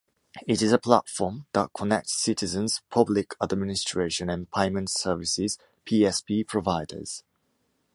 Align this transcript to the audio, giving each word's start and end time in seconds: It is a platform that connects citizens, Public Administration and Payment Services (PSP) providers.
It 0.47 0.63
is 0.63 0.71
a 0.71 0.79
platform 0.79 1.45
that 1.53 1.73
connects 1.77 2.13
citizens, 2.15 2.81
Public 2.89 3.35
Administration 3.39 4.31
and 4.31 4.49
Payment 4.49 4.89
Services 4.89 5.59
(PSP) 5.85 6.47
providers. 6.47 7.23